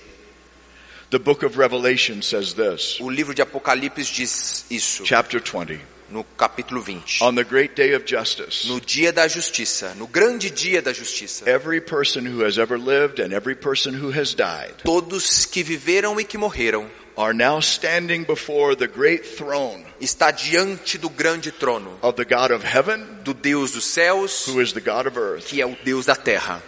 [1.11, 6.25] The book of Revelation says this, O livro de Apocalipse diz isso, chapter 20, no
[6.37, 7.23] capítulo 20.
[7.23, 8.67] on the great day of justice.
[8.69, 11.47] No dia da justiça, no grande dia da justiça.
[11.47, 16.19] Every person who has ever lived and every person who has died Todos que viveram
[16.21, 21.99] e que morreram are now standing before the great throne está diante do grande trono
[22.01, 25.47] of the God of heaven, do Deus dos céus, who is the God of earth.
[25.47, 26.63] que é o Deus da terra.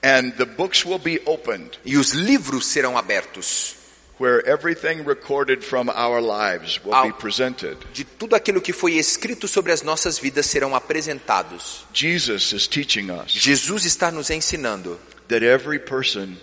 [0.00, 3.74] And the books will be opened E os livros serão abertos
[4.18, 7.76] where everything recorded from our lives will be presented.
[7.92, 11.84] de tudo aquilo que foi escrito sobre as nossas vidas serão apresentados.
[11.92, 16.36] Jesus is teaching us Jesus está nos ensinando that every person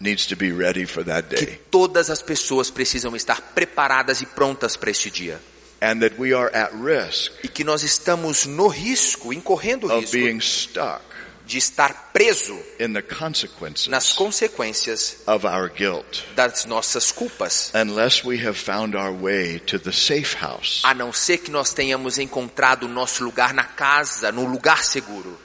[0.00, 4.26] needs to be ready for that que day todas as pessoas precisam estar preparadas e
[4.26, 5.40] prontas para este dia.
[5.80, 10.00] and that we are at risk E que nós estamos no risco, incorrendo o of
[10.02, 11.02] risco being stuck
[11.46, 17.70] de estar preso in the consequences nas consequências of our guilt das nossas culpas.
[17.74, 20.80] unless we have found our way to the safe house.
[20.84, 25.38] A não ser que nós tenhamos encontrado o nosso lugar na casa, no lugar seguro.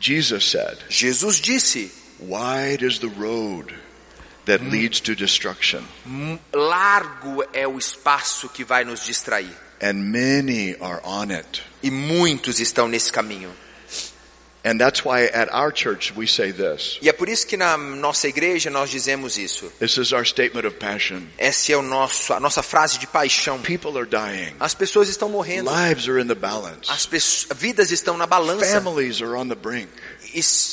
[0.00, 3.74] Jesus said, Jesus disse: Wide is the road
[4.46, 5.82] that leads to destruction,
[6.52, 9.50] largo é o espaço que vai nos distrair.
[9.82, 11.62] and many are on it.
[11.82, 13.50] E muitos estão nesse caminho.
[14.62, 16.98] And that's why at our church we say this.
[17.00, 19.72] E é por isso que na nossa igreja nós dizemos isso.
[19.78, 21.22] This is our statement of passion.
[21.38, 23.58] Essa é o nosso, a nossa frase de paixão.
[23.62, 24.54] People are dying.
[24.60, 25.70] As pessoas estão morrendo.
[25.70, 26.90] Lives are in the balance.
[26.90, 28.80] As pessoas, vidas estão na balança.
[28.82, 29.88] Families are on the brink.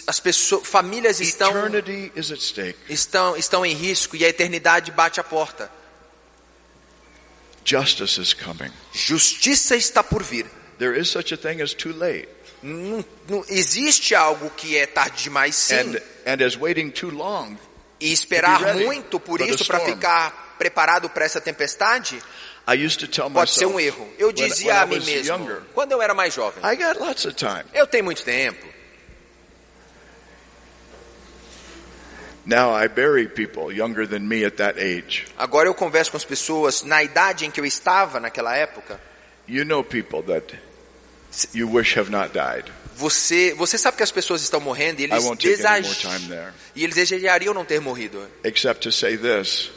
[0.05, 2.77] As pessoas, famílias estão, Eternity is at stake.
[2.89, 5.71] estão, estão em risco e a eternidade bate a porta.
[7.63, 8.71] Justice is coming.
[8.93, 10.45] Justiça está por vir.
[10.77, 12.27] There is such a thing as too late.
[12.61, 15.75] Não, não existe algo que é tarde demais, sim.
[15.75, 16.37] And, and
[17.99, 22.19] E esperar muito por isso para ficar preparado para essa tempestade
[23.33, 24.07] pode ser um erro.
[24.17, 26.61] Eu when- dizia when I a mim mesmo, younger, quando eu era mais jovem,
[27.73, 28.67] eu tenho muito tempo.
[32.45, 35.25] Now I bury people younger than me at that age.
[35.37, 38.99] Agora eu converso com as pessoas na idade em que eu estava naquela época.
[39.47, 40.57] You know people that
[41.53, 42.71] you wish have not died.
[42.95, 45.05] Você, você sabe que as pessoas estão morrendo e
[46.75, 48.27] e eles desejariam não ter morrido.
[48.43, 49.69] Except to say this.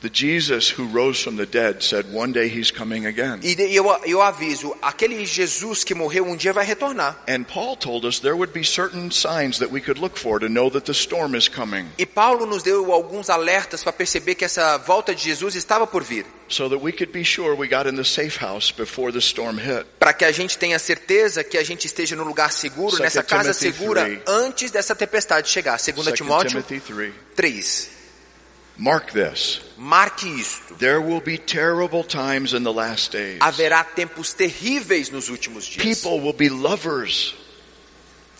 [0.00, 3.40] The Jesus who rose from the dead said one day he's coming again.
[3.42, 7.22] E eu, eu aviso, aquele Jesus que morreu um dia vai retornar.
[7.28, 10.48] And Paul told us there would be certain signs that we could look for to
[10.48, 11.86] know that the storm is coming.
[11.98, 16.02] E Paulo nos deu alguns alertas para perceber que essa volta de Jesus estava por
[16.02, 16.26] vir.
[16.48, 19.58] So that we could be sure we got in the safe house before the storm
[19.58, 19.86] hit.
[19.98, 23.54] Para que a gente tenha certeza que a gente esteja no lugar seguro, nessa casa
[23.54, 24.20] Timothy segura, 3.
[24.26, 25.78] antes dessa tempestade chegar.
[25.78, 27.14] 2 2 Timóteo Timothy 3.
[27.34, 27.95] 3.
[28.78, 29.60] Mark this.
[29.78, 30.74] Marque isto.
[30.74, 33.40] There will be terrible times in the last days.
[33.40, 35.82] Haverá tempos terríveis nos últimos dias.
[35.82, 37.34] People will be lovers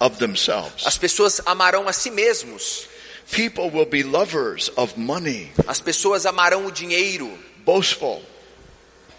[0.01, 0.87] of themselves.
[0.87, 2.87] As pessoas amarão a si mesmos.
[3.33, 7.29] People will be lovers of money, As pessoas amarão o dinheiro,
[7.65, 8.23] boastful,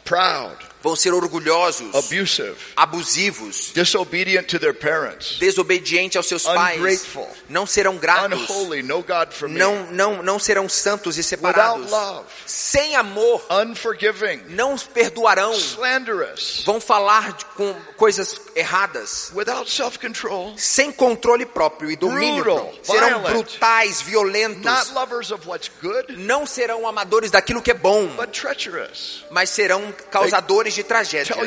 [0.06, 7.06] proud, vão ser orgulhosos, abusive, abusivos, disobedient to their parents, desobedientes aos seus pais,
[7.50, 11.30] não serão gratos, unholy, no God for me, não, não, não serão santos e without
[11.30, 19.70] separados, love, sem amor, unforgiving, não perdoarão, slanderous, vão falar de- com coisas erradas, without
[19.70, 22.86] self-control, sem controle próprio e domínio Brutal, próprio.
[22.86, 27.74] Serão violent, brutais, violentos, not lovers of what's good, não serão amadores daquilo que é
[27.74, 29.26] bom, but treacherous.
[29.32, 31.38] mas serão causadores de Tell tragédias.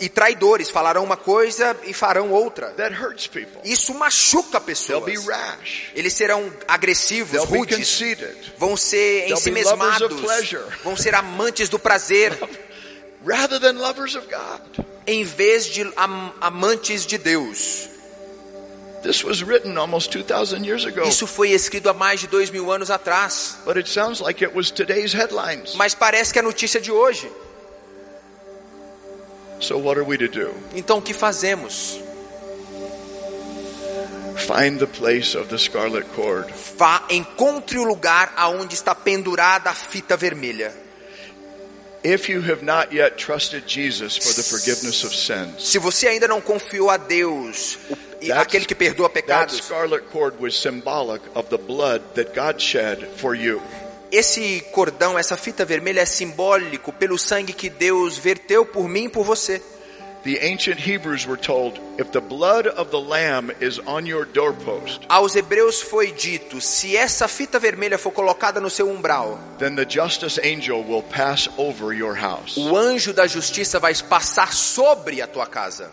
[0.00, 2.74] E traidores, falarão uma coisa e farão outra.
[3.64, 5.04] Isso machuca pessoas.
[5.94, 7.78] Eles serão agressivos, They'll rudes,
[8.56, 10.08] vão ser They'll ensimesmados,
[10.84, 12.32] vão ser amantes do prazer,
[13.26, 14.84] Rather than lovers of God.
[15.06, 17.88] em vez de am- amantes de Deus.
[21.08, 24.54] Isso foi escrito há mais de dois mil anos atrás, But it sounds like it
[24.54, 25.74] was today's headlines.
[25.74, 27.30] mas parece que é notícia de hoje.
[29.60, 30.52] So what are we to do?
[30.74, 32.00] Então o que fazemos?
[34.36, 36.46] Find the place of the scarlet cord.
[36.76, 40.72] Vá, encontre o lugar aonde está pendurada a fita vermelha.
[42.04, 46.28] If you have not yet trusted Jesus for the forgiveness of sins, Se você ainda
[46.28, 51.48] não confiou a Deus, o- e aquele que perdoa pecados, scarlet cord was symbolic of
[51.48, 53.60] the blood that God shed for you.
[54.10, 59.08] esse cordão, essa fita vermelha é simbólico pelo sangue que Deus verteu por mim e
[59.08, 59.60] por você.
[60.24, 65.00] The ancient Hebrews were told, if the blood of the lamb is on your doorpost,
[65.08, 69.86] Aos hebreus foi dito: se essa fita vermelha for colocada no seu umbral, then the
[69.88, 72.56] justice angel will pass over your house.
[72.56, 75.90] o anjo da justiça vai passar sobre a tua casa.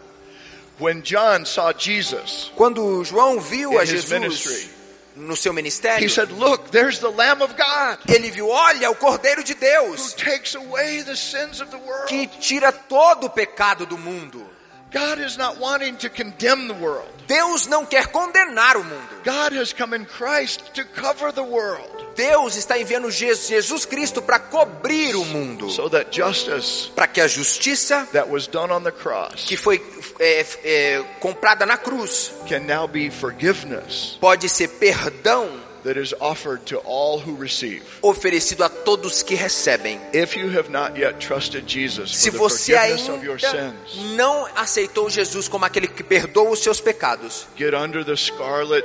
[2.56, 4.70] Quando João viu a his Jesus ministry.
[5.16, 8.96] no seu he ministério, said, Look, there's the Lamb of God ele viu: olha, o
[8.96, 12.08] Cordeiro de who Deus takes away the sins of the world.
[12.08, 14.46] que tira todo o pecado do mundo.
[14.92, 17.10] God is not wanting to condemn the world.
[17.28, 19.10] Deus não quer condenar o mundo.
[19.24, 24.22] God has come in Christ to cover the world Deus está enviando Jesus, Jesus Cristo
[24.22, 28.84] para cobrir o mundo, so that justice para que a justiça that was done on
[28.84, 29.80] the cross que foi
[30.20, 36.66] é, é, comprada na cruz can now be forgiveness pode ser perdão that is offered
[36.66, 37.84] to all who receive.
[38.02, 40.02] oferecido a todos que recebem.
[40.12, 44.48] If you have not yet trusted Jesus Se você forgiveness of your ainda sins, não
[44.56, 48.84] aceitou Jesus como aquele que perdoa os seus pecados, get under the scarlet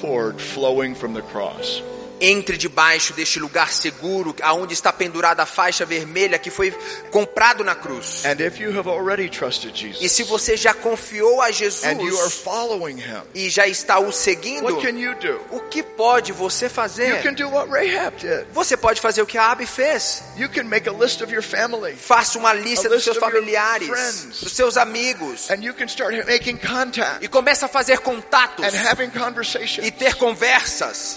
[0.00, 1.82] cord flowing from the cross.
[2.22, 6.70] Entre debaixo deste lugar seguro, aonde está pendurada a faixa vermelha que foi
[7.10, 8.24] comprado na cruz.
[8.24, 11.58] And if you have already trusted E Jesus se você já confiou a and you
[11.60, 15.40] are Jesus following him, e já está o seguindo, what can you do?
[15.50, 17.22] o que pode você You fazer?
[17.22, 18.46] can do what Rahab did.
[18.52, 20.22] Você pode fazer o que a Abi fez.
[20.36, 24.40] You can make a list of your family Faça uma lista dos seus familiares, friends.
[24.42, 28.76] dos seus amigos and you can start making contact e começa a fazer contatos and
[28.88, 29.84] having conversations.
[29.86, 31.16] e ter conversas.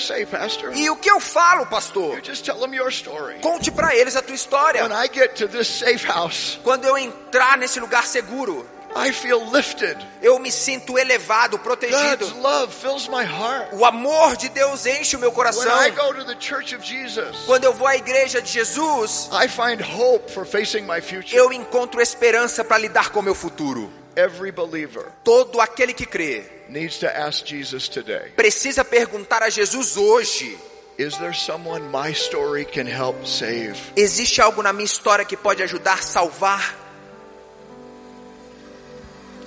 [0.00, 0.76] Say, Pastor?
[0.76, 2.16] E o que eu falo, pastor?
[2.18, 3.38] You just tell them your story.
[3.40, 4.82] Conte para eles a tua história.
[4.86, 9.42] When I get to this safe house, Quando eu entrar nesse lugar seguro, I feel
[9.50, 9.96] lifted.
[10.22, 12.26] eu me sinto elevado, protegido.
[12.26, 13.68] God's love fills my heart.
[13.72, 15.82] O amor de Deus enche o meu When coração.
[15.86, 19.48] I go to the church of Jesus, Quando eu vou à igreja de Jesus, I
[19.48, 21.34] find hope for facing my future.
[21.34, 23.90] eu encontro esperança para lidar com o meu futuro.
[24.16, 29.96] Every believer Todo aquele que crê needs to ask Jesus today precisa perguntar a Jesus
[29.96, 30.58] hoje:
[30.98, 33.76] Is there someone my story can help save?
[33.96, 36.74] existe algo na minha história que pode ajudar a salvar?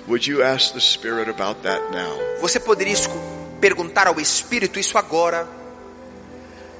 [0.08, 2.96] Would you ask the Spirit about that now Você poderia
[3.60, 5.46] perguntar ao Espírito isso agora?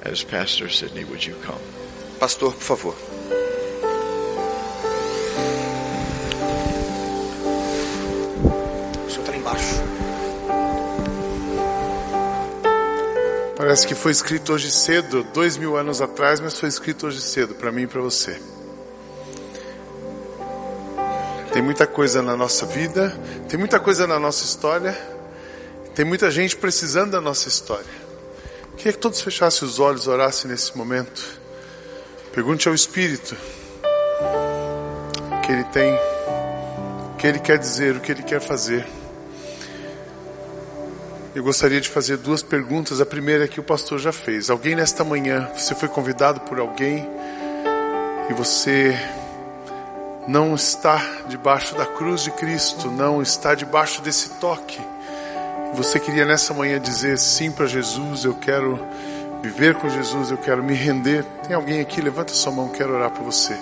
[0.03, 1.03] as Pastor Sidney?
[1.03, 1.59] Would you come?
[2.19, 2.95] Pastor, por favor.
[13.69, 17.53] Parece que foi escrito hoje cedo, dois mil anos atrás, mas foi escrito hoje cedo,
[17.53, 18.41] para mim e para você.
[21.53, 23.15] Tem muita coisa na nossa vida,
[23.47, 24.97] tem muita coisa na nossa história,
[25.93, 27.85] tem muita gente precisando da nossa história.
[28.75, 31.23] Queria que todos fechassem os olhos orassem nesse momento.
[32.33, 33.37] Pergunte ao Espírito
[35.31, 38.83] o que ele tem, o que ele quer dizer, o que ele quer fazer.
[41.35, 42.99] Eu gostaria de fazer duas perguntas.
[42.99, 44.49] A primeira é que o pastor já fez.
[44.49, 47.07] Alguém nesta manhã, você foi convidado por alguém
[48.29, 48.97] e você
[50.27, 54.81] não está debaixo da cruz de Cristo, não está debaixo desse toque.
[55.75, 58.79] Você queria nessa manhã dizer sim para Jesus, eu quero
[59.43, 61.23] viver com Jesus, eu quero me render.
[61.47, 62.01] Tem alguém aqui?
[62.01, 63.55] Levanta sua mão, quero orar por você.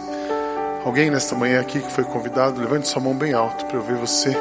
[0.85, 3.95] Alguém nesta manhã aqui que foi convidado, levante sua mão bem alto para eu ver
[3.95, 4.33] você.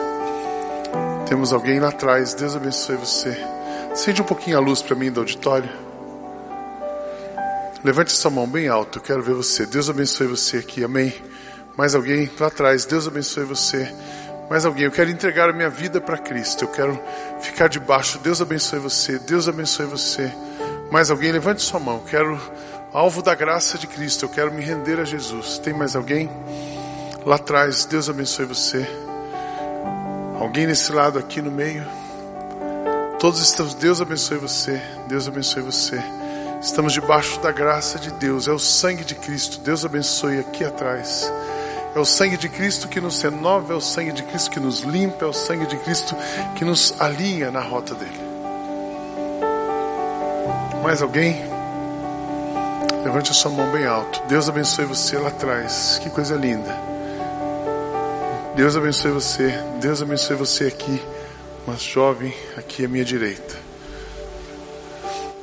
[1.26, 3.36] Temos alguém lá atrás, Deus abençoe você.
[3.90, 5.68] Acende um pouquinho a luz para mim do auditório.
[7.82, 9.66] Levante sua mão bem alto, eu quero ver você.
[9.66, 11.12] Deus abençoe você aqui, amém.
[11.76, 13.92] Mais alguém lá atrás, Deus abençoe você.
[14.48, 17.00] Mais alguém, eu quero entregar a minha vida para Cristo, eu quero
[17.40, 18.20] ficar debaixo.
[18.20, 20.32] Deus abençoe você, Deus abençoe você.
[20.92, 22.40] Mais alguém, levante sua mão, eu quero
[22.92, 25.58] alvo da graça de Cristo, eu quero me render a Jesus.
[25.58, 26.30] Tem mais alguém?
[27.24, 29.05] Lá atrás, Deus abençoe você.
[30.46, 31.84] Alguém nesse lado aqui no meio?
[33.18, 36.00] Todos estamos, Deus abençoe você, Deus abençoe você.
[36.62, 39.58] Estamos debaixo da graça de Deus, é o sangue de Cristo.
[39.58, 41.28] Deus abençoe aqui atrás.
[41.96, 44.82] É o sangue de Cristo que nos renova, é o sangue de Cristo que nos
[44.82, 46.14] limpa, é o sangue de Cristo
[46.54, 48.20] que nos alinha na rota dele.
[50.80, 51.42] Mais alguém?
[53.02, 54.22] Levante a sua mão bem alto.
[54.28, 55.98] Deus abençoe você lá atrás.
[56.00, 56.95] Que coisa linda.
[58.56, 59.52] Deus abençoe você.
[59.82, 61.02] Deus abençoe você aqui.
[61.66, 63.54] Uma jovem aqui à minha direita.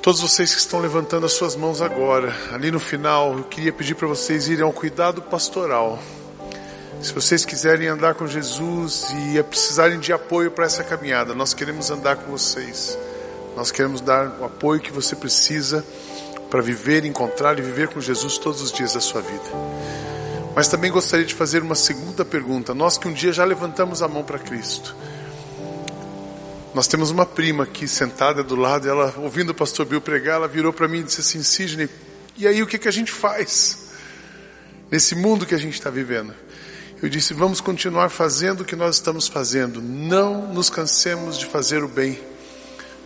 [0.01, 3.93] Todos vocês que estão levantando as suas mãos agora, ali no final, eu queria pedir
[3.93, 5.99] para vocês irem ao cuidado pastoral.
[7.03, 11.91] Se vocês quiserem andar com Jesus e precisarem de apoio para essa caminhada, nós queremos
[11.91, 12.97] andar com vocês.
[13.55, 15.85] Nós queremos dar o apoio que você precisa
[16.49, 20.12] para viver, encontrar e viver com Jesus todos os dias da sua vida.
[20.55, 22.73] Mas também gostaria de fazer uma segunda pergunta.
[22.73, 24.95] Nós que um dia já levantamos a mão para Cristo.
[26.73, 30.47] Nós temos uma prima aqui sentada do lado, ela ouvindo o pastor Bill pregar, ela
[30.47, 31.87] virou para mim e disse assim: Sidney,
[32.35, 33.89] e aí o que, que a gente faz
[34.89, 36.33] nesse mundo que a gente está vivendo?
[37.01, 39.81] Eu disse: vamos continuar fazendo o que nós estamos fazendo.
[39.81, 42.19] Não nos cansemos de fazer o bem,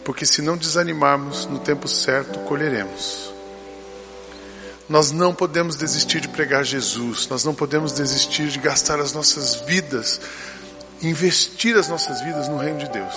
[0.06, 3.27] porque se não desanimarmos, no tempo certo colheremos.
[4.90, 9.56] Nós não podemos desistir de pregar Jesus, nós não podemos desistir de gastar as nossas
[9.68, 10.22] vidas,
[11.02, 13.14] investir as nossas vidas no reino de Deus.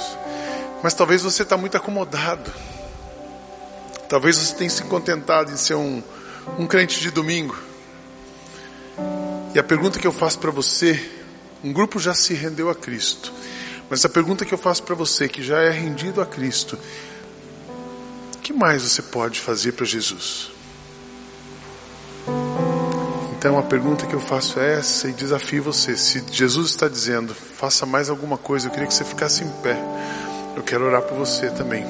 [0.83, 2.53] Mas talvez você está muito acomodado,
[4.09, 6.03] talvez você tenha se contentado em ser um,
[6.59, 7.57] um crente de domingo.
[9.55, 11.09] E a pergunta que eu faço para você,
[11.62, 13.33] um grupo já se rendeu a Cristo,
[13.89, 16.77] mas a pergunta que eu faço para você que já é rendido a Cristo,
[18.35, 20.51] o que mais você pode fazer para Jesus?
[23.41, 25.97] Então a pergunta que eu faço é essa e desafio você.
[25.97, 29.78] Se Jesus está dizendo, faça mais alguma coisa, eu queria que você ficasse em pé.
[30.55, 31.82] Eu quero orar por você também.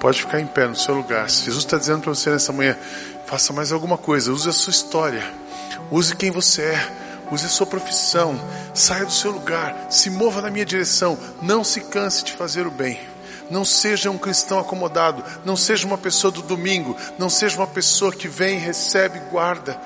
[0.00, 1.30] Pode ficar em pé no seu lugar.
[1.30, 2.76] Se Jesus está dizendo para você nessa manhã,
[3.24, 5.22] faça mais alguma coisa, use a sua história,
[5.92, 6.92] use quem você é,
[7.30, 8.34] use a sua profissão,
[8.74, 12.70] saia do seu lugar, se mova na minha direção, não se canse de fazer o
[12.70, 12.98] bem.
[13.50, 18.12] Não seja um cristão acomodado, não seja uma pessoa do domingo, não seja uma pessoa
[18.12, 19.80] que vem, recebe, guarda,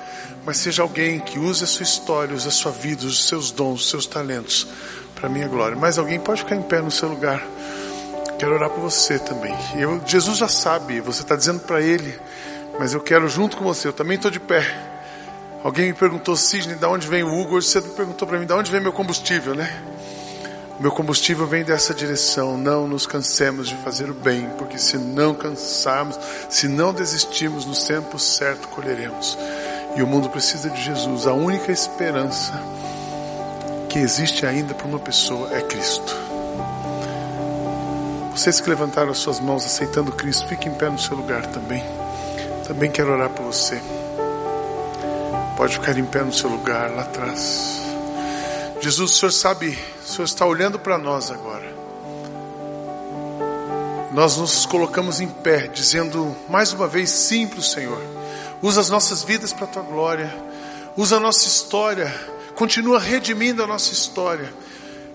[0.45, 3.81] mas seja alguém que use a sua história, use a sua vida, os seus dons,
[3.81, 4.67] os seus talentos
[5.15, 5.75] para a minha glória.
[5.75, 7.43] Mas alguém pode ficar em pé no seu lugar.
[8.37, 9.55] Quero orar por você também.
[9.75, 12.19] Eu, Jesus já sabe, você está dizendo para Ele,
[12.77, 14.93] mas eu quero junto com você, eu também estou de pé.
[15.63, 17.55] Alguém me perguntou, Sidney, de onde vem o Hugo?
[17.55, 19.94] Hoje você perguntou para mim, de onde vem meu combustível, né?
[20.79, 22.57] Meu combustível vem dessa direção.
[22.57, 26.19] Não nos cansemos de fazer o bem, porque se não cansarmos,
[26.49, 29.37] se não desistirmos, no tempo certo colheremos.
[29.95, 31.25] E o mundo precisa de Jesus.
[31.25, 32.53] A única esperança
[33.87, 36.13] que existe ainda para uma pessoa é Cristo.
[38.31, 41.81] Vocês que levantaram as suas mãos aceitando Cristo, fiquem em pé no seu lugar também.
[42.67, 43.81] Também quero orar por você.
[45.55, 47.79] Pode ficar em pé no seu lugar lá atrás.
[48.81, 51.65] Jesus, o Senhor sabe, o Senhor está olhando para nós agora.
[54.11, 58.01] Nós nos colocamos em pé, dizendo mais uma vez sim para o Senhor.
[58.61, 60.33] Usa as nossas vidas para a tua glória.
[60.95, 62.13] Usa a nossa história.
[62.53, 64.53] Continua redimindo a nossa história.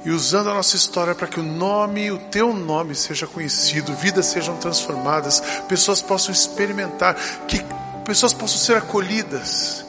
[0.05, 4.27] E usando a nossa história para que o nome, o teu nome seja conhecido, vidas
[4.27, 7.15] sejam transformadas, pessoas possam experimentar,
[7.47, 7.63] que
[8.05, 9.85] pessoas possam ser acolhidas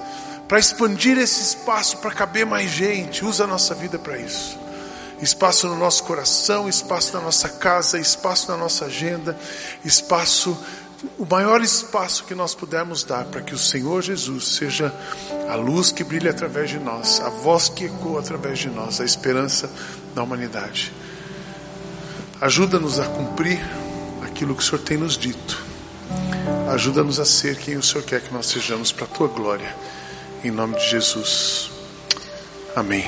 [0.50, 3.26] para expandir esse espaço, para caber mais gente.
[3.26, 4.60] Usa a nossa vida para isso.
[5.22, 9.38] Espaço no nosso coração, espaço na nossa casa, espaço na nossa agenda,
[9.86, 10.58] espaço,
[11.18, 14.94] o maior espaço que nós pudermos dar para que o Senhor Jesus seja
[15.50, 19.06] a luz que brilha através de nós, a voz que ecoa através de nós, a
[19.06, 19.70] esperança
[20.16, 20.92] da humanidade.
[22.40, 23.60] Ajuda-nos a cumprir
[24.24, 25.64] aquilo que o Senhor tem nos dito.
[26.72, 29.76] Ajuda-nos a ser quem o Senhor quer que nós sejamos para a tua glória.
[30.44, 31.70] Em nome de Jesus.
[32.76, 33.06] Amém.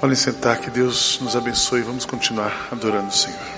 [0.00, 1.80] Podem sentar, que Deus nos abençoe.
[1.80, 3.55] Vamos continuar adorando o Senhor.